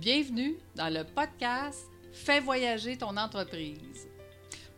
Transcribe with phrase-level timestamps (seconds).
[0.00, 4.08] Bienvenue dans le podcast Fais voyager ton entreprise.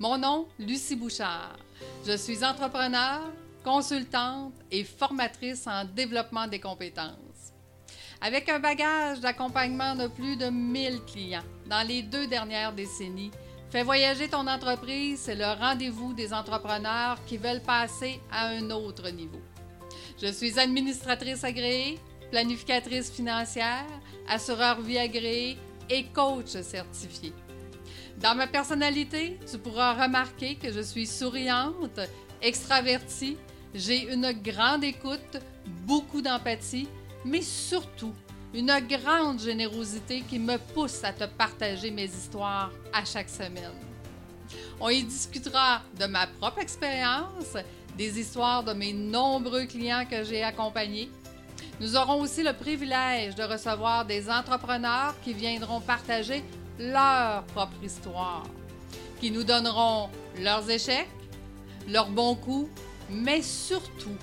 [0.00, 1.56] Mon nom, Lucie Bouchard.
[2.04, 3.20] Je suis entrepreneur,
[3.62, 7.52] consultante et formatrice en développement des compétences.
[8.20, 13.30] Avec un bagage d'accompagnement de plus de 1000 clients dans les deux dernières décennies,
[13.70, 19.08] Fais voyager ton entreprise, c'est le rendez-vous des entrepreneurs qui veulent passer à un autre
[19.10, 19.40] niveau.
[20.20, 22.00] Je suis administratrice agréée,
[22.32, 23.84] planificatrice financière,
[24.26, 25.58] assureur vie agréé
[25.90, 27.30] et coach certifié.
[28.16, 32.00] Dans ma personnalité, tu pourras remarquer que je suis souriante,
[32.40, 33.36] extravertie,
[33.74, 35.36] j'ai une grande écoute,
[35.86, 36.88] beaucoup d'empathie,
[37.22, 38.14] mais surtout
[38.54, 43.78] une grande générosité qui me pousse à te partager mes histoires à chaque semaine.
[44.80, 47.58] On y discutera de ma propre expérience,
[47.98, 51.10] des histoires de mes nombreux clients que j'ai accompagnés,
[51.82, 56.44] nous aurons aussi le privilège de recevoir des entrepreneurs qui viendront partager
[56.78, 58.44] leur propre histoire,
[59.20, 60.08] qui nous donneront
[60.40, 61.08] leurs échecs,
[61.88, 62.70] leurs bons coups,
[63.10, 64.16] mais surtout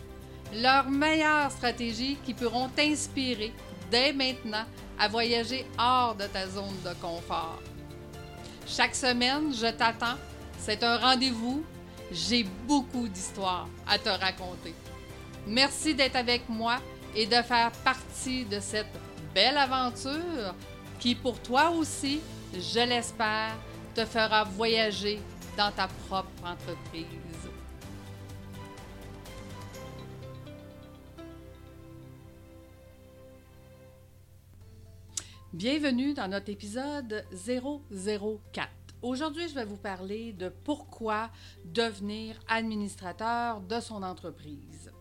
[0.55, 3.51] leurs meilleures stratégies qui pourront t'inspirer
[3.91, 4.63] dès maintenant
[4.97, 7.59] à voyager hors de ta zone de confort.
[8.65, 10.17] Chaque semaine, je t'attends.
[10.59, 11.61] C'est un rendez-vous.
[12.09, 14.73] J'ai beaucoup d'histoires à te raconter.
[15.45, 16.79] Merci d'être avec moi
[17.15, 18.99] et de faire partie de cette
[19.33, 20.55] belle aventure
[20.99, 22.21] qui, pour toi aussi,
[22.53, 23.55] je l'espère,
[23.95, 25.19] te fera voyager
[25.57, 27.05] dans ta propre entreprise.
[35.51, 38.69] Bienvenue dans notre épisode 004.
[39.01, 41.31] Aujourd'hui, je vais vous parler de pourquoi
[41.65, 44.91] devenir administrateur de son entreprise.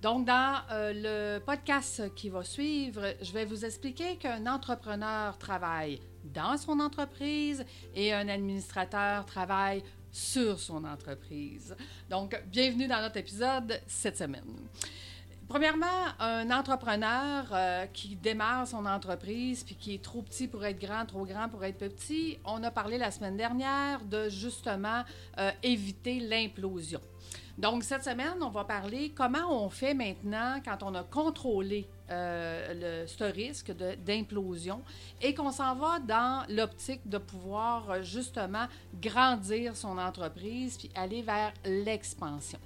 [0.00, 6.00] Donc, dans euh, le podcast qui va suivre, je vais vous expliquer qu'un entrepreneur travaille
[6.22, 7.64] dans son entreprise
[7.96, 9.82] et un administrateur travaille
[10.12, 11.74] sur son entreprise.
[12.08, 14.68] Donc, bienvenue dans notre épisode cette semaine.
[15.48, 15.86] Premièrement,
[16.20, 21.06] un entrepreneur euh, qui démarre son entreprise puis qui est trop petit pour être grand,
[21.06, 25.02] trop grand pour être petit, on a parlé la semaine dernière de justement
[25.38, 27.00] euh, éviter l'implosion.
[27.58, 33.04] Donc, cette semaine, on va parler comment on fait maintenant quand on a contrôlé euh,
[33.06, 33.72] ce risque
[34.04, 34.80] d'implosion
[35.20, 38.66] et qu'on s'en va dans l'optique de pouvoir euh, justement
[39.02, 42.60] grandir son entreprise puis aller vers l'expansion.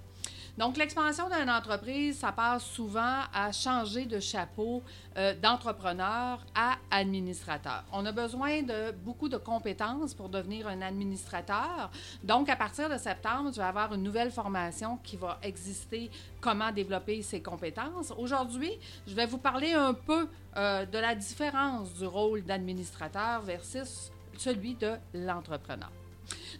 [0.58, 4.82] Donc, l'expansion d'une entreprise, ça passe souvent à changer de chapeau
[5.16, 7.84] euh, d'entrepreneur à administrateur.
[7.90, 11.90] On a besoin de beaucoup de compétences pour devenir un administrateur.
[12.22, 16.70] Donc, à partir de septembre, je vais avoir une nouvelle formation qui va exister, comment
[16.70, 18.12] développer ces compétences.
[18.18, 18.72] Aujourd'hui,
[19.06, 24.74] je vais vous parler un peu euh, de la différence du rôle d'administrateur versus celui
[24.74, 26.01] de l'entrepreneur.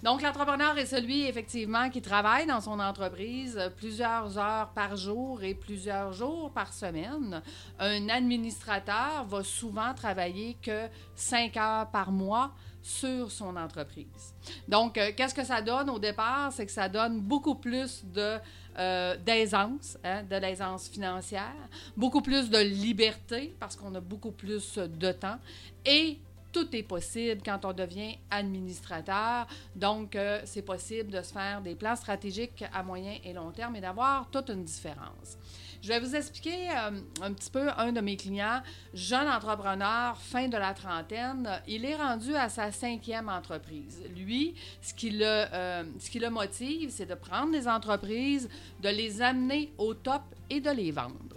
[0.03, 5.55] Donc, l'entrepreneur est celui, effectivement, qui travaille dans son entreprise plusieurs heures par jour et
[5.55, 7.43] plusieurs jours par semaine.
[7.79, 14.35] Un administrateur va souvent travailler que cinq heures par mois sur son entreprise.
[14.67, 16.53] Donc, euh, qu'est-ce que ça donne au départ?
[16.53, 18.39] C'est que ça donne beaucoup plus de
[18.79, 21.55] euh, d'aisance, hein, de l'aisance financière,
[21.97, 25.39] beaucoup plus de liberté parce qu'on a beaucoup plus de temps
[25.85, 26.19] et
[26.53, 29.47] tout est possible quand on devient administrateur.
[29.75, 33.77] Donc, euh, c'est possible de se faire des plans stratégiques à moyen et long terme
[33.77, 35.39] et d'avoir toute une différence.
[35.83, 38.63] Je vais vous expliquer euh, un petit peu un de mes clients,
[38.95, 41.61] jeune entrepreneur, fin de la trentaine.
[41.67, 44.01] Il est rendu à sa cinquième entreprise.
[44.15, 48.49] Lui, ce qui le, euh, ce qui le motive, c'est de prendre des entreprises,
[48.81, 51.32] de les amener au top et de les vendre.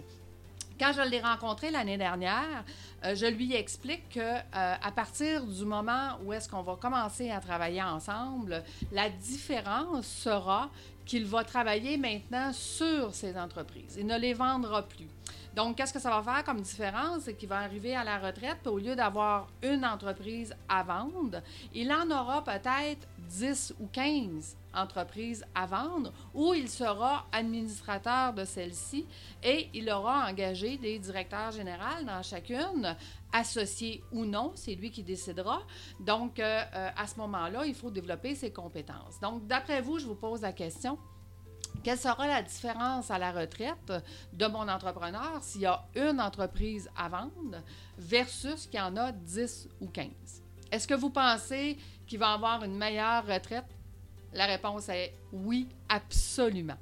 [0.78, 2.66] Quand je l'ai rencontré l'année dernière,
[3.06, 7.32] euh, je lui explique que euh, à partir du moment où est-ce qu'on va commencer
[7.32, 10.70] à travailler ensemble, la différence sera
[11.06, 13.96] qu'il va travailler maintenant sur ses entreprises.
[13.98, 15.08] Il ne les vendra plus.
[15.56, 17.22] Donc, qu'est-ce que ça va faire comme différence?
[17.24, 21.42] C'est qu'il va arriver à la retraite, puis au lieu d'avoir une entreprise à vendre,
[21.74, 28.46] il en aura peut-être 10 ou 15 entreprises à vendre où il sera administrateur de
[28.46, 29.06] celle-ci
[29.44, 32.96] et il aura engagé des directeurs généraux dans chacune,
[33.32, 35.62] associés ou non, c'est lui qui décidera.
[36.00, 39.20] Donc, euh, euh, à ce moment-là, il faut développer ses compétences.
[39.22, 40.98] Donc, d'après vous, je vous pose la question.
[41.84, 43.94] Quelle sera la différence à la retraite
[44.34, 47.62] de mon entrepreneur s'il y a une entreprise à vendre
[47.98, 50.08] versus qu'il y en a 10 ou 15?
[50.72, 51.78] Est-ce que vous pensez
[52.08, 53.66] qu'il va avoir une meilleure retraite?
[54.34, 56.78] La réponse est oui, absolument.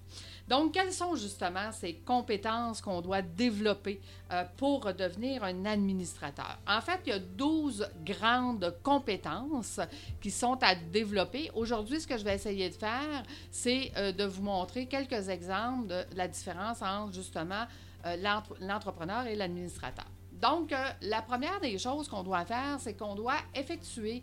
[0.47, 6.59] Donc, quelles sont justement ces compétences qu'on doit développer euh, pour devenir un administrateur?
[6.67, 9.79] En fait, il y a 12 grandes compétences
[10.21, 11.49] qui sont à développer.
[11.53, 15.87] Aujourd'hui, ce que je vais essayer de faire, c'est euh, de vous montrer quelques exemples
[15.87, 17.65] de la différence entre justement
[18.05, 18.17] euh,
[18.59, 20.05] l'entrepreneur et l'administrateur.
[20.43, 24.21] Donc, la première des choses qu'on doit faire, c'est qu'on doit effectuer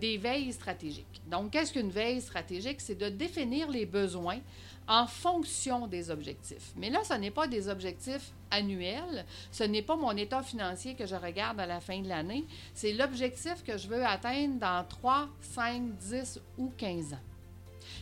[0.00, 1.22] des veilles stratégiques.
[1.30, 2.80] Donc, qu'est-ce qu'une veille stratégique?
[2.80, 4.40] C'est de définir les besoins
[4.88, 6.72] en fonction des objectifs.
[6.76, 11.06] Mais là, ce n'est pas des objectifs annuels, ce n'est pas mon état financier que
[11.06, 12.44] je regarde à la fin de l'année,
[12.74, 17.31] c'est l'objectif que je veux atteindre dans 3, 5, 10 ou 15 ans.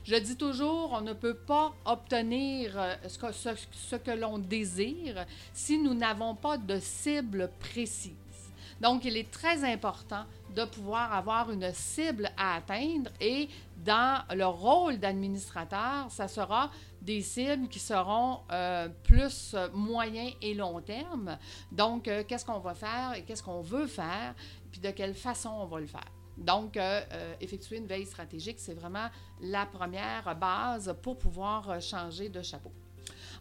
[0.05, 5.95] Je dis toujours, on ne peut pas obtenir euh, ce que, l'on désire si nous
[5.95, 8.15] n'avons pas de cible précise.
[8.81, 10.25] Donc, il est très important
[10.55, 13.49] de pouvoir avoir une cible à atteindre et
[13.85, 16.71] dans le rôle d'administrateur, ça sera
[17.03, 21.37] des cibles qui seront euh, plus moyen et long terme.
[21.71, 24.35] Donc, euh, qu'est-ce qu'on va faire et qu'est-ce qu'on veut faire,
[24.71, 26.20] puis de quelle façon on va le faire.
[26.41, 27.03] Donc, euh,
[27.41, 29.09] effectuer une veille stratégique, c'est vraiment
[29.43, 32.73] la première base pour pouvoir changer de chapeau.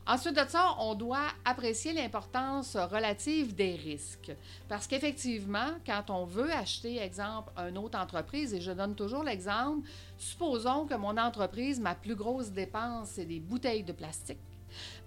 [0.06, 4.32] Ensuite de ça, on doit apprécier l'importance relative des risques.
[4.68, 9.88] Parce qu'effectivement, quand on veut acheter, exemple, une autre entreprise, et je donne toujours l'exemple,
[10.18, 14.40] supposons que mon entreprise, ma plus grosse dépense, c'est des bouteilles de plastique.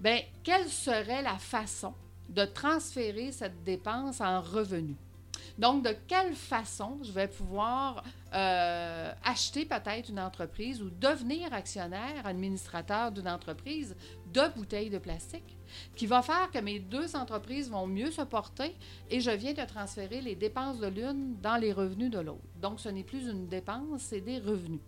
[0.01, 1.95] Bien, quelle serait la façon
[2.29, 4.97] de transférer cette dépense en revenus?
[5.59, 8.03] Donc, de quelle façon je vais pouvoir
[8.35, 13.97] euh, acheter peut-être une entreprise ou devenir actionnaire, administrateur d'une entreprise
[14.33, 15.59] de bouteilles de plastique,
[15.97, 18.75] qui va faire que mes deux entreprises vont mieux se porter
[19.11, 22.43] et je viens de transférer les dépenses de l'une dans les revenus de l'autre?
[22.61, 24.81] Donc, ce n'est plus une dépense, c'est des revenus.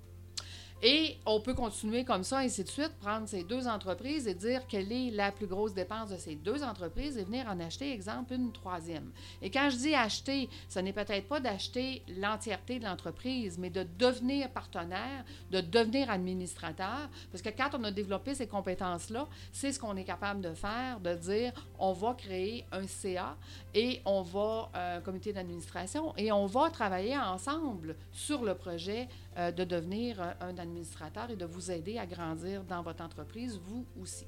[0.87, 4.67] Et on peut continuer comme ça, ainsi de suite, prendre ces deux entreprises et dire
[4.69, 8.35] quelle est la plus grosse dépense de ces deux entreprises et venir en acheter, exemple,
[8.35, 9.11] une troisième.
[9.41, 13.87] Et quand je dis acheter, ce n'est peut-être pas d'acheter l'entièreté de l'entreprise, mais de
[13.99, 19.79] devenir partenaire, de devenir administrateur, parce que quand on a développé ces compétences-là, c'est ce
[19.79, 23.39] qu'on est capable de faire, de dire, on va créer un CA
[23.73, 29.09] et on va, euh, un comité d'administration, et on va travailler ensemble sur le projet
[29.24, 33.87] euh, de devenir un administrateur et de vous aider à grandir dans votre entreprise, vous
[34.01, 34.27] aussi.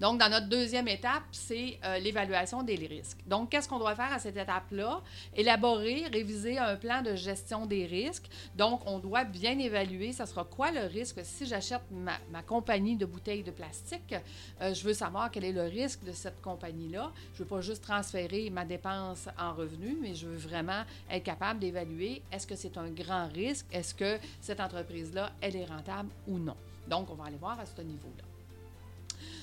[0.00, 3.18] Donc, dans notre deuxième étape, c'est euh, l'évaluation des risques.
[3.26, 5.00] Donc, qu'est-ce qu'on doit faire à cette étape-là?
[5.34, 8.28] Élaborer, réviser un plan de gestion des risques.
[8.54, 13.06] Donc, on doit bien évaluer, ça sera quoi le risque si j'achète ma, compagnie de
[13.06, 14.14] bouteilles de plastique?
[14.60, 17.10] Euh, je veux savoir quel est le risque de cette compagnie-là.
[17.34, 21.24] Je ne veux pas juste transférer ma dépense en revenu, mais je veux vraiment être
[21.24, 23.66] capable d'évaluer est-ce que c'est un grand risque?
[23.72, 26.56] Est-ce que cette entreprise-là, elle est rentable ou non?
[26.88, 28.35] Donc, on va aller voir à ce niveau-là.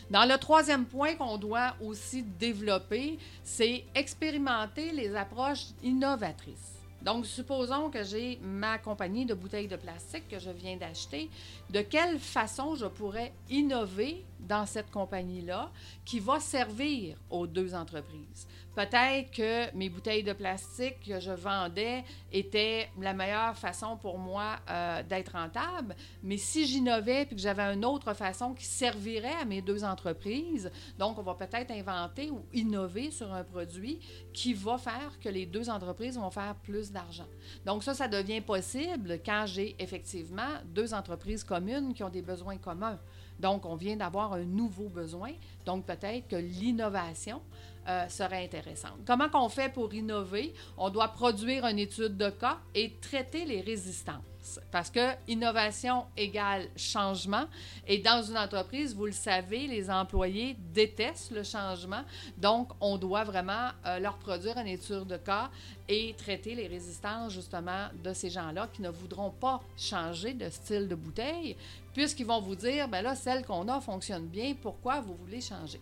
[0.10, 6.74] Dans le troisième point qu'on doit aussi développer, c'est expérimenter les approches innovatrices.
[7.02, 11.30] Donc, supposons que j'ai ma compagnie de bouteilles de plastique que je viens d'acheter.
[11.70, 15.70] De quelle façon je pourrais innover dans cette compagnie-là
[16.06, 18.48] qui va servir aux deux entreprises?
[18.75, 24.56] Peut-être que mes bouteilles de plastique que je vendais étaient la meilleure façon pour moi
[24.70, 29.46] euh, d'être rentable, mais si j'innovais puis que j'avais une autre façon qui servirait à
[29.46, 34.00] mes deux entreprises, donc on va peut-être inventer ou innover sur un produit
[34.34, 37.28] qui va faire que les deux entreprises vont faire plus d'argent.
[37.66, 42.57] Donc ça, ça devient possible quand j'ai effectivement deux entreprises communes qui ont des besoins
[42.57, 43.00] communs.
[43.40, 45.31] Donc, on vient d'avoir un nouveau besoin.
[45.66, 47.42] Donc, peut-être que l'innovation
[47.87, 48.99] euh, serait intéressante.
[49.06, 50.54] Comment qu'on fait pour innover?
[50.78, 54.59] On doit produire une étude de cas et traiter les résistances.
[54.71, 57.45] Parce que innovation égale changement.
[57.87, 62.04] Et dans une entreprise, vous le savez, les employés détestent le changement.
[62.37, 65.49] Donc, on doit vraiment euh, leur produire une étude de cas
[65.87, 70.87] et traiter les résistances justement de ces gens-là qui ne voudront pas changer de style
[70.87, 71.56] de bouteille,
[71.94, 75.80] puisqu'ils vont vous dire, ben là, celle qu'on a fonctionne bien, pourquoi vous voulez changer?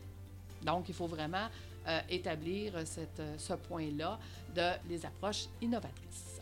[0.63, 1.47] Donc, il faut vraiment
[1.87, 4.19] euh, établir cette, euh, ce point-là
[4.55, 6.41] de les approches innovatrices.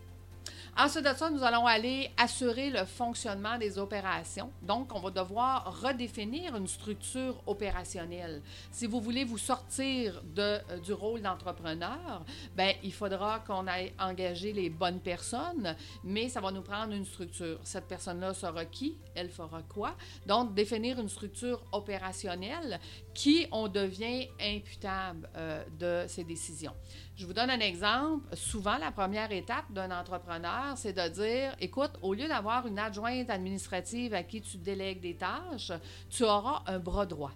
[0.78, 4.50] Ensuite de ça, nous allons aller assurer le fonctionnement des opérations.
[4.62, 8.42] Donc, on va devoir redéfinir une structure opérationnelle.
[8.72, 12.24] Si vous voulez vous sortir de, euh, du rôle d'entrepreneur,
[12.56, 17.06] ben, il faudra qu'on aille engager les bonnes personnes, mais ça va nous prendre une
[17.06, 17.60] structure.
[17.64, 18.96] Cette personne-là sera qui?
[19.16, 19.96] Elle fera quoi?
[20.28, 22.80] Donc, définir une structure opérationnelle
[23.20, 26.72] qui on devient imputable euh, de ces décisions.
[27.18, 28.34] Je vous donne un exemple.
[28.34, 33.30] Souvent, la première étape d'un entrepreneur, c'est de dire, écoute, au lieu d'avoir une adjointe
[33.30, 35.74] administrative à qui tu délègues des tâches,
[36.10, 37.34] tu auras un bras droit.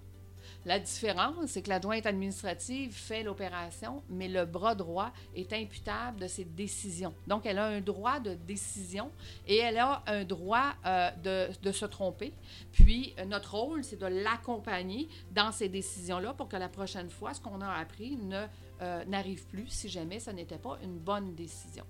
[0.65, 6.27] La différence, c'est que l'adjointe administrative fait l'opération, mais le bras droit est imputable de
[6.27, 7.13] ses décisions.
[7.27, 9.11] Donc, elle a un droit de décision
[9.45, 12.31] et elle a un droit euh, de, se tromper.
[12.71, 17.33] Puis, euh, notre rôle, c'est de l'accompagner dans ces décisions-là pour que la prochaine fois,
[17.33, 18.45] ce qu'on a appris ne
[18.81, 21.85] euh, n'arrive plus si jamais ce n'était pas une bonne décision.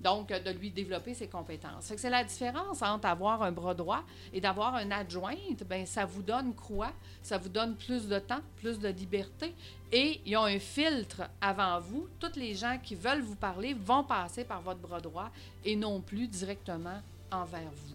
[0.00, 1.92] Donc, de lui développer ses compétences.
[1.96, 4.02] C'est la différence entre avoir un bras droit
[4.32, 5.62] et d'avoir un adjointe.
[5.68, 6.92] Bien, ça vous donne quoi?
[7.22, 9.54] Ça vous donne plus de temps, plus de liberté.
[9.92, 12.08] Et il y a un filtre avant vous.
[12.18, 15.30] Toutes les gens qui veulent vous parler vont passer par votre bras droit
[15.64, 17.94] et non plus directement envers vous.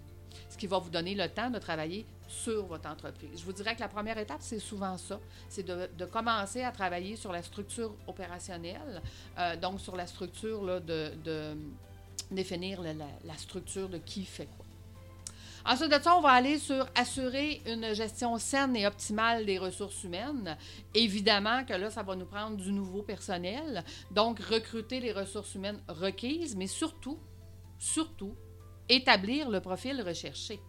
[0.49, 3.39] Ce qui va vous donner le temps de travailler sur votre entreprise.
[3.39, 5.19] Je vous dirais que la première étape, c'est souvent ça,
[5.49, 9.01] c'est de, commencer à travailler sur la structure opérationnelle,
[9.37, 11.55] euh, donc sur la structure là, de,
[12.31, 14.65] définir la, structure de qui fait quoi.
[15.67, 20.03] Ensuite de ça, on va aller sur assurer une gestion saine et optimale des ressources
[20.03, 20.55] humaines.
[20.93, 23.83] Évidemment que là, ça va nous prendre du nouveau personnel.
[24.11, 27.17] Donc, recruter les ressources humaines requises, mais surtout,
[27.79, 28.35] surtout,
[28.89, 30.59] établir le profil recherché.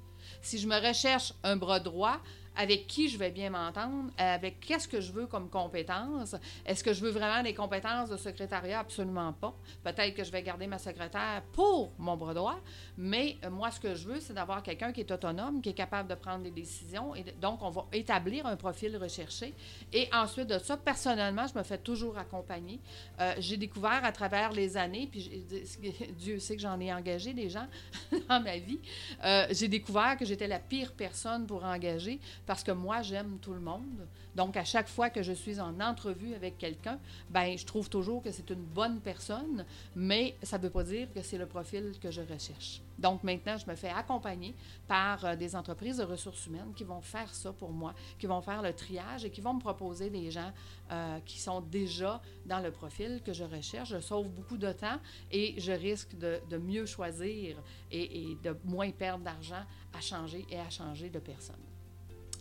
[0.40, 2.22] Si je me recherche un bras droit,
[2.56, 6.34] avec qui je vais bien m'entendre, avec qu'est-ce que je veux comme compétences.
[6.64, 8.80] Est-ce que je veux vraiment des compétences de secrétariat?
[8.80, 9.54] Absolument pas.
[9.84, 12.58] Peut-être que je vais garder ma secrétaire pour mon bras droit,
[12.96, 15.74] mais euh, moi, ce que je veux, c'est d'avoir quelqu'un qui est autonome, qui est
[15.74, 17.14] capable de prendre des décisions.
[17.14, 19.54] Et donc, on va établir un profil recherché.
[19.92, 22.80] Et ensuite de ça, personnellement, je me fais toujours accompagner.
[23.20, 25.44] Euh, j'ai découvert à travers les années, puis
[26.18, 27.66] Dieu sait que j'en ai engagé des gens
[28.28, 28.80] dans ma vie,
[29.24, 33.52] euh, j'ai découvert que j'étais la pire personne pour engager parce que moi, j'aime tout
[33.52, 34.06] le monde.
[34.34, 36.98] Donc, à chaque fois que je suis en entrevue avec quelqu'un,
[37.28, 41.08] ben, je trouve toujours que c'est une bonne personne, mais ça ne veut pas dire
[41.12, 42.80] que c'est le profil que je recherche.
[42.98, 44.54] Donc, maintenant, je me fais accompagner
[44.86, 48.40] par euh, des entreprises de ressources humaines qui vont faire ça pour moi, qui vont
[48.40, 50.52] faire le triage et qui vont me proposer des gens
[50.92, 53.90] euh, qui sont déjà dans le profil que je recherche.
[53.90, 54.98] Je sauve beaucoup de temps
[55.30, 57.58] et je risque de, mieux choisir
[57.90, 61.75] et, et de moins perdre d'argent à changer et à changer de personne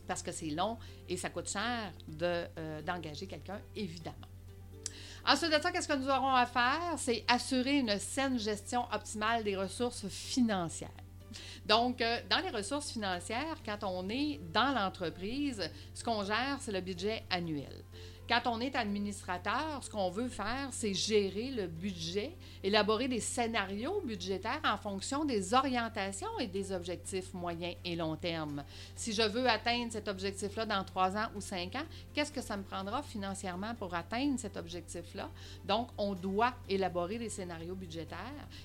[0.07, 0.77] parce que c'est long
[1.09, 4.27] et ça coûte cher euh, d'engager quelqu'un, évidemment.
[5.27, 6.93] Ensuite de ça, qu'est-ce que nous aurons à faire?
[6.97, 10.89] C'est assurer une saine gestion optimale des ressources financières.
[11.65, 16.71] Donc, euh, dans les ressources financières, quand on est dans l'entreprise, ce qu'on gère, c'est
[16.71, 17.83] le budget annuel.
[18.27, 24.01] Quand on est administrateur, ce qu'on veut faire, c'est gérer le budget, élaborer des scénarios
[24.01, 28.63] budgétaires en fonction des orientations et des objectifs moyens et long terme.
[28.95, 32.57] Si je veux atteindre cet objectif-là dans trois ans ou cinq ans, qu'est-ce que ça
[32.57, 35.29] me prendra financièrement pour atteindre cet objectif-là?
[35.63, 38.17] Donc, on doit élaborer des scénarios budgétaires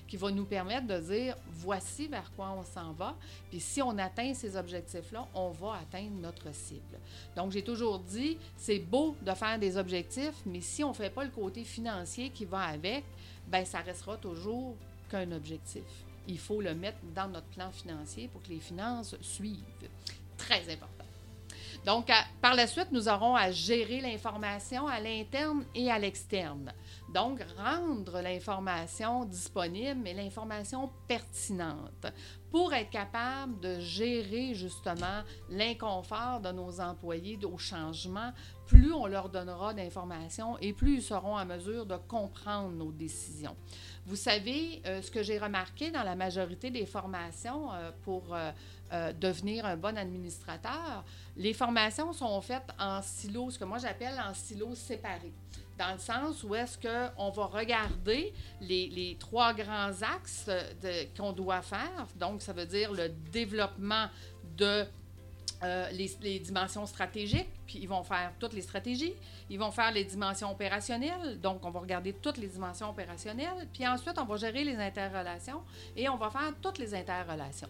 [0.07, 3.15] qui vont nous permettre de dire voici vers quoi on s'en va,
[3.51, 6.97] puis si on atteint ces objectifs-là, on va atteindre notre cible.
[7.35, 11.09] Donc, j'ai toujours dit, c'est beau de faire des objectifs, mais si on ne fait
[11.09, 13.03] pas le côté financier qui va avec,
[13.47, 14.75] ben ça restera toujours
[15.09, 15.83] qu'un objectif.
[16.27, 19.57] Il faut le mettre dans notre plan financier pour que les finances suivent.
[20.37, 21.00] Très important.
[21.85, 22.11] Donc,
[22.41, 26.71] par la suite, nous aurons à gérer l'information à l'interne et à l'externe.
[27.13, 32.05] Donc, rendre l'information disponible et l'information pertinente
[32.51, 38.31] pour être capable de gérer justement l'inconfort de nos employés au changement,
[38.67, 43.55] plus on leur donnera d'informations et plus ils seront en mesure de comprendre nos décisions.
[44.05, 48.51] Vous savez, euh, ce que j'ai remarqué dans la majorité des formations euh, pour euh,
[49.19, 51.05] devenir un bon administrateur,
[51.37, 55.33] les formations sont faites en silos, ce que moi j'appelle en silos séparés
[55.81, 60.49] dans le sens où est-ce qu'on va regarder les, trois grands axes
[61.17, 62.05] qu'on doit faire.
[62.15, 64.07] Donc, ça veut dire le développement
[64.57, 64.85] de
[65.63, 69.13] euh, les, dimensions stratégiques, puis ils vont faire toutes les stratégies.
[69.49, 73.67] Ils vont faire les dimensions opérationnelles, donc on va regarder toutes les dimensions opérationnelles.
[73.73, 75.61] Puis ensuite, on va gérer les interrelations
[75.95, 77.69] et on va faire toutes les interrelations.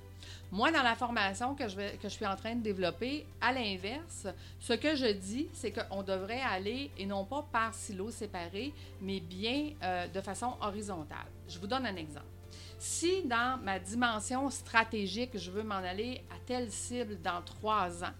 [0.51, 4.27] Moi, dans la formation que je, suis en train de développer, à l'inverse,
[4.59, 9.19] ce que je dis, c'est qu'on devrait aller, et non pas par silos séparés, mais
[9.19, 11.27] bien euh, de façon horizontale.
[11.47, 12.25] Je vous donne un exemple.
[12.83, 18.15] Si dans ma dimension stratégique, je veux m'en aller à telle cible dans trois ans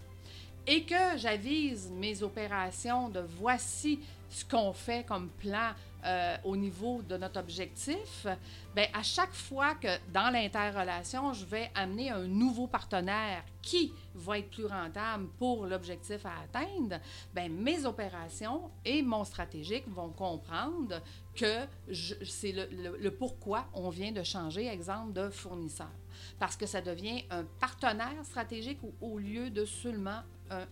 [0.68, 3.98] et que j'avise mes opérations de voici
[4.32, 5.72] ce qu'on fait comme plan
[6.04, 8.26] euh, au niveau de notre objectif,
[8.74, 14.38] bien, à chaque fois que dans l'interrelation, je vais amener un nouveau partenaire qui va
[14.38, 16.98] être plus rentable pour l'objectif à atteindre,
[17.32, 21.00] bien, mes opérations et mon stratégique vont comprendre
[21.36, 25.92] que c'est le, pourquoi on vient de changer, exemple, de fournisseur.
[26.38, 30.22] Parce que ça devient un partenaire stratégique au lieu de seulement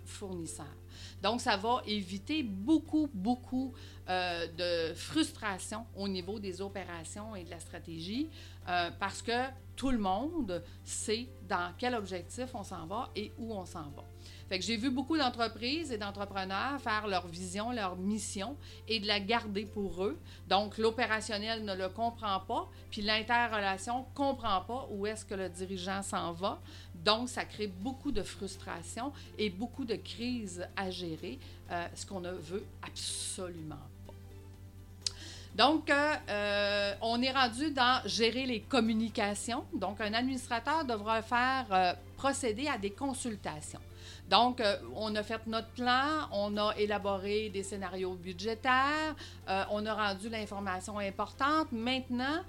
[0.05, 0.67] fournisseur.
[1.23, 3.73] Donc, ça va éviter beaucoup, beaucoup
[4.09, 8.29] euh, de frustration au niveau des opérations et de la stratégie
[8.69, 13.55] euh, parce que tout le monde sait dans quel objectif on s'en va et où
[13.55, 14.05] on s'en va.
[14.51, 18.57] Fait que j'ai vu beaucoup d'entreprises et d'entrepreneurs faire leur vision, leur mission
[18.89, 20.19] et de la garder pour eux.
[20.49, 25.49] Donc, l'opérationnel ne le comprend pas, puis l'interrelation ne comprend pas où est-ce que le
[25.49, 26.61] dirigeant s'en va.
[26.97, 31.39] Donc, ça crée beaucoup de frustration et beaucoup de crises à gérer,
[31.71, 34.15] euh, ce qu'on ne veut absolument pas.
[35.55, 39.65] Donc, euh, euh, on est rendu dans gérer les communications.
[39.73, 43.79] Donc, un administrateur devra faire procéder à des consultations.
[44.31, 49.17] Donc, euh, on a fait notre plan, on a élaboré des scénarios budgétaires,
[49.49, 51.73] euh, on a rendu l'information importante.
[51.73, 52.45] Maintenant,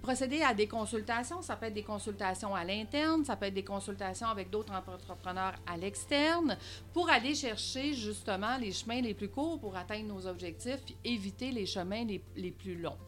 [0.00, 3.64] procéder à des consultations, ça peut être des consultations à l'interne, ça peut être des
[3.64, 6.56] consultations avec d'autres entrepreneurs à l'externe,
[6.92, 11.66] pour aller chercher justement les chemins les plus courts pour atteindre nos objectifs, éviter les
[11.66, 12.98] chemins les, les plus longs.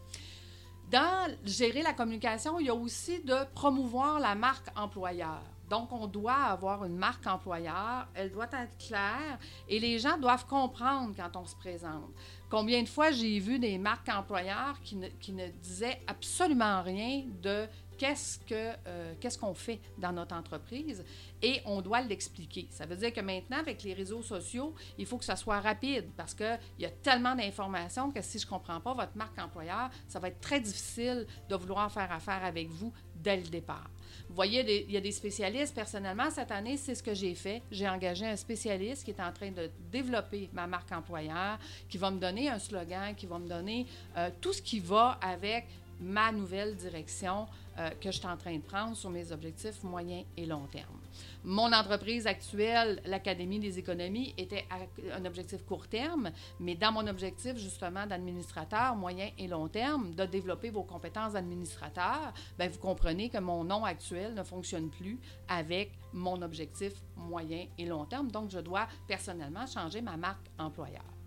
[0.91, 5.41] Dans gérer la communication, il y a aussi de promouvoir la marque employeur.
[5.69, 10.45] Donc, on doit avoir une marque employeur, elle doit être claire et les gens doivent
[10.45, 12.11] comprendre quand on se présente.
[12.49, 17.67] Combien de fois j'ai vu des marques employeurs qui ne, disaient absolument rien de
[17.99, 21.03] qu'est-ce que euh, qu'est-ce qu'on fait dans notre entreprise
[21.41, 22.67] et on doit l'expliquer.
[22.71, 26.09] Ça veut dire que maintenant, avec les réseaux sociaux, il faut que ça soit rapide
[26.17, 29.89] parce qu'il y a tellement d'informations que si je ne comprends pas votre marque employeur,
[30.07, 33.89] ça va être très difficile de vouloir faire affaire avec vous dès le départ.
[34.27, 35.73] Vous voyez, il y a des spécialistes.
[35.73, 37.61] Personnellement, cette année, c'est ce que j'ai fait.
[37.71, 42.11] J'ai engagé un spécialiste qui est en train de développer ma marque employeur, qui va
[42.11, 43.85] me donner un slogan, qui va me donner
[44.17, 45.65] euh, tout ce qui va avec
[45.99, 47.47] ma nouvelle direction
[47.77, 50.98] euh, que je suis en train de prendre sur mes objectifs moyen et long terme.
[51.43, 54.65] Mon entreprise actuelle, l'Académie des économies, était
[55.13, 60.25] un objectif court terme, mais dans mon objectif justement d'administrateur moyen et long terme, de
[60.25, 65.91] développer vos compétences d'administrateur, bien, vous comprenez que mon nom actuel ne fonctionne plus avec
[66.13, 68.31] mon objectif moyen et long terme.
[68.31, 71.18] Donc, je dois personnellement changer ma marque employeur.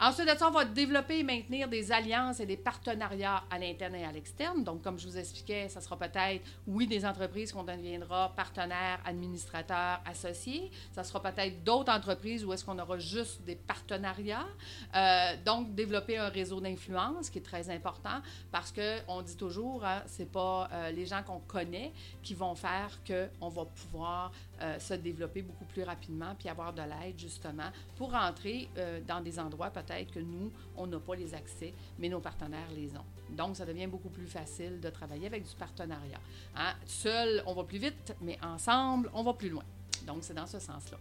[0.00, 3.94] Ensuite de ça, on va développer et maintenir des alliances et des partenariats à l'interne
[3.94, 4.64] et à l'externe.
[4.64, 10.00] Donc, comme je vous expliquais, ça sera peut-être, oui, des entreprises qu'on deviendra partenaires, administrateurs,
[10.04, 10.70] associés.
[10.92, 14.46] Ça sera peut-être d'autres entreprises où est-ce qu'on aura juste des partenariats.
[14.94, 20.02] Euh, donc, développer un réseau d'influence qui est très important parce qu'on dit toujours, hein,
[20.06, 24.94] c'est pas euh, les gens qu'on connaît qui vont faire qu'on va pouvoir euh, se
[24.94, 28.68] développer beaucoup plus rapidement puis avoir de l'aide justement pour entrer
[29.06, 32.90] dans des endroits peut-être que nous, on n'a pas les accès, mais nos partenaires les
[32.96, 33.04] ont.
[33.36, 36.20] Donc, ça devient beaucoup plus facile de travailler avec du partenariat.
[36.56, 36.74] Hein?
[36.86, 39.64] Seul, on va plus vite, mais ensemble, on va plus loin.
[40.06, 40.98] Donc, c'est dans ce sens-là.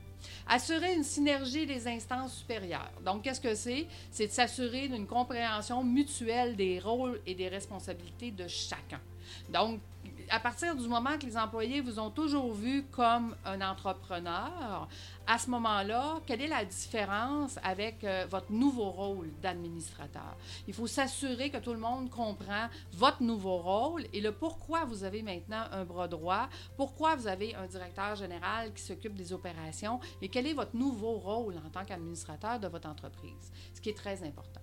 [0.48, 2.92] Assurer une synergie des instances supérieures.
[3.04, 3.88] Donc, qu'est-ce que c'est?
[4.12, 9.02] C'est de s'assurer d'une compréhension mutuelle des rôles et des responsabilités de chacun.
[9.50, 9.82] Donc,
[10.32, 14.88] à partir du moment que les employés vous ont toujours vu comme un entrepreneur,
[15.28, 20.38] à ce moment-là, quelle est la différence avec euh, votre nouveau rôle d'administrateur?
[20.70, 25.04] Il faut s'assurer que tout le monde comprend votre nouveau rôle et le pourquoi vous
[25.04, 30.00] avez maintenant un bras droit, pourquoi vous avez un directeur général qui s'occupe des opérations
[30.22, 33.98] et quel est votre nouveau rôle en tant qu'administrateur de votre entreprise, ce qui est
[33.98, 34.62] très important.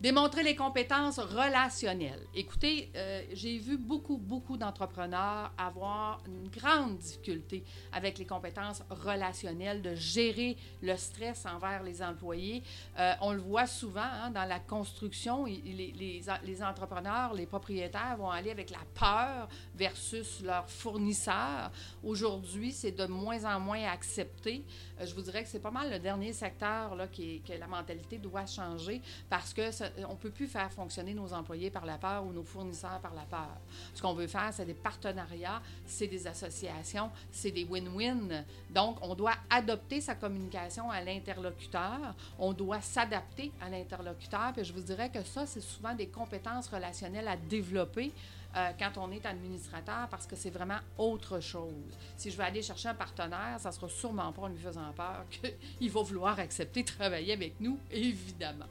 [0.00, 2.24] Démontrer les compétences relationnelles.
[2.32, 9.82] Écoutez, euh, j'ai vu beaucoup, beaucoup d'entrepreneurs avoir une grande difficulté avec les compétences relationnelles,
[9.82, 12.62] de gérer le stress envers les employés.
[12.96, 18.52] Euh, on le voit souvent hein, dans la construction, les, entrepreneurs, les propriétaires vont aller
[18.52, 21.72] avec la peur versus leurs fournisseurs.
[22.04, 24.62] Aujourd'hui, c'est de moins en moins accepté.
[25.00, 27.66] Euh, je vous dirais que c'est pas mal le dernier secteur là, qui, que la
[27.66, 29.72] mentalité doit changer parce que
[30.08, 33.22] on peut plus faire fonctionner nos employés par la peur ou nos fournisseurs par la
[33.22, 33.56] peur.
[33.94, 38.44] Ce qu'on veut faire, c'est des partenariats, c'est des associations, c'est des win-win.
[38.70, 44.52] Donc, on doit adopter sa communication à l'interlocuteur, on doit s'adapter à l'interlocuteur.
[44.54, 48.12] Puis je vous dirais que ça, c'est souvent des compétences relationnelles à développer
[48.56, 51.96] euh, quand on est administrateur parce que c'est vraiment autre chose.
[52.16, 55.24] Si je vais aller chercher un partenaire, ça sera sûrement pas en lui faisant peur
[55.30, 58.66] qu'il va vouloir accepter de travailler avec nous, évidemment.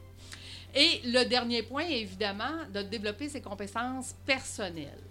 [0.74, 5.02] Et le dernier point, évidemment, de développer ses compétences personnelles.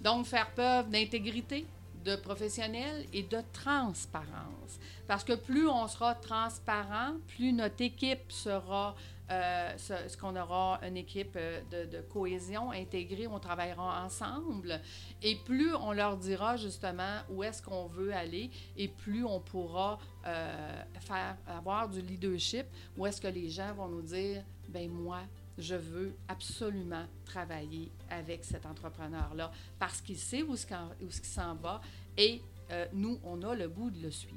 [0.00, 1.66] Donc, faire preuve d'intégrité,
[2.04, 4.78] de professionnel et de transparence.
[5.08, 8.94] Parce que plus on sera transparent, plus notre équipe sera
[9.28, 14.80] euh, ce, qu'on aura une équipe euh, de, cohésion intégrée, on travaillera ensemble.
[15.20, 19.98] Et plus on leur dira justement où est-ce qu'on veut aller, et plus on pourra
[20.26, 25.20] euh, faire avoir du leadership, où est-ce que les gens vont nous dire, ben moi,
[25.58, 31.80] je veux absolument travailler avec cet entrepreneur-là parce qu'il sait où, ce qu'il s'en va
[32.16, 32.40] et
[32.72, 34.34] euh, nous, on a le goût de le suivre.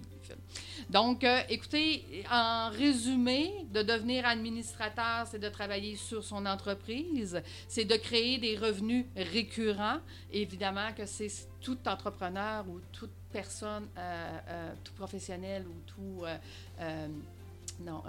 [0.89, 7.85] Donc, euh, écoutez, en résumé, de devenir administrateur, c'est de travailler sur son entreprise, c'est
[7.85, 9.97] de créer des revenus récurrents.
[10.31, 16.25] Évidemment que c'est tout entrepreneur ou toute personne, euh, tout professionnel ou tout
[17.79, 18.03] non,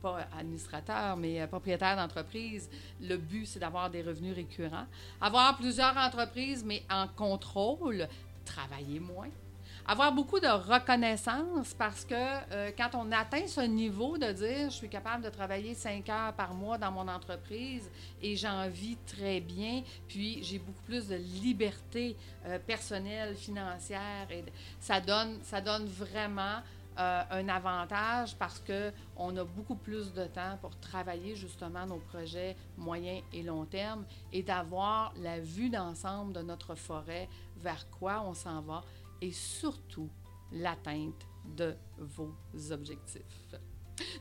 [0.00, 2.68] pas administrateur, mais propriétaire d'entreprise,
[3.00, 4.86] le but, c'est d'avoir des revenus récurrents.
[5.20, 8.06] Avoir plusieurs entreprises, mais en contrôle,
[8.44, 9.30] travailler moins.
[9.84, 14.76] Avoir beaucoup de reconnaissance parce que euh, quand on atteint ce niveau de dire je
[14.76, 17.90] suis capable de travailler cinq heures par mois dans mon entreprise
[18.22, 24.44] et j'en vis très bien, puis j'ai beaucoup plus de liberté euh, personnelle, financière, et
[24.78, 26.60] ça donne, ça donne vraiment
[26.98, 32.56] euh, un avantage parce qu'on a beaucoup plus de temps pour travailler justement nos projets
[32.76, 38.34] moyen et long terme et d'avoir la vue d'ensemble de notre forêt, vers quoi on
[38.34, 38.82] s'en va
[39.20, 40.10] et surtout
[40.52, 42.34] l'atteinte de vos
[42.70, 43.54] objectifs.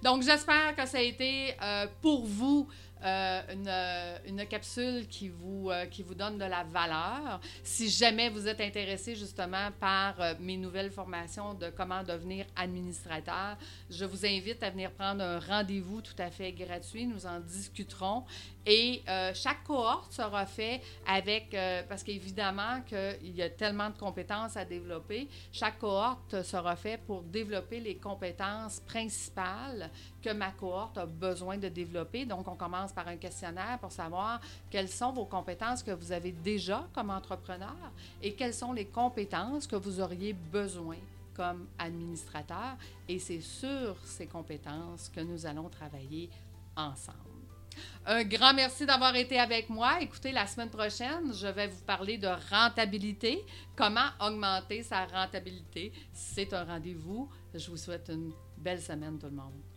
[0.01, 2.67] Donc, j'espère que ça a été euh, pour vous
[3.03, 7.39] euh, euh, une, capsule qui vous, qui vous donne de la valeur.
[7.63, 13.57] Si jamais vous êtes intéressé justement par mes nouvelles formations de comment devenir administrateur,
[13.89, 17.05] je vous invite à venir prendre un rendez-vous tout à fait gratuit.
[17.05, 18.23] Nous en discuterons.
[18.65, 19.01] Et
[19.33, 21.55] chaque cohorte sera fait avec,
[21.89, 27.23] parce qu'évidemment qu'il y a tellement de compétences à développer, chaque cohorte sera fait pour
[27.23, 29.89] développer les compétences principales
[30.21, 32.25] que ma cohorte a besoin de développer.
[32.25, 36.31] Donc, on commence par un questionnaire pour savoir quelles sont vos compétences que vous avez
[36.31, 37.75] déjà comme entrepreneur
[38.21, 40.97] et quelles sont les compétences que vous auriez besoin
[41.35, 42.77] comme administrateur.
[43.07, 46.29] Et c'est sur ces compétences que nous allons travailler
[46.75, 47.17] ensemble.
[48.05, 50.01] Un grand merci d'avoir été avec moi.
[50.01, 55.93] Écoutez, la semaine prochaine, je vais vous parler de rentabilité, comment augmenter sa rentabilité?
[56.11, 57.29] C'est un rendez-vous.
[57.53, 59.70] Je vous souhaite une belle semaine tout le monde.